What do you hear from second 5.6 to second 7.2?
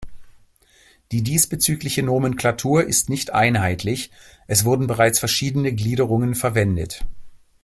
Gliederungen verwendet.